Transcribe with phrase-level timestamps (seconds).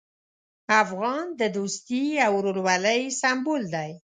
[0.83, 3.91] افغان د دوستي او ورورولۍ سمبول دی.